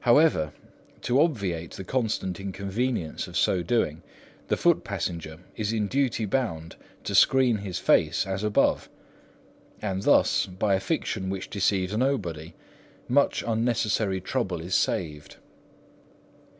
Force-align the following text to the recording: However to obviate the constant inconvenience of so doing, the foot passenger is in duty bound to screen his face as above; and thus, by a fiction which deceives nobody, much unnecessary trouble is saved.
However 0.00 0.52
to 1.02 1.20
obviate 1.20 1.70
the 1.74 1.84
constant 1.84 2.40
inconvenience 2.40 3.28
of 3.28 3.36
so 3.36 3.62
doing, 3.62 4.02
the 4.48 4.56
foot 4.56 4.82
passenger 4.82 5.38
is 5.54 5.72
in 5.72 5.86
duty 5.86 6.24
bound 6.24 6.74
to 7.04 7.14
screen 7.14 7.58
his 7.58 7.78
face 7.78 8.26
as 8.26 8.42
above; 8.42 8.88
and 9.80 10.02
thus, 10.02 10.46
by 10.46 10.74
a 10.74 10.80
fiction 10.80 11.30
which 11.30 11.50
deceives 11.50 11.96
nobody, 11.96 12.52
much 13.06 13.44
unnecessary 13.46 14.20
trouble 14.20 14.60
is 14.60 14.74
saved. 14.74 15.36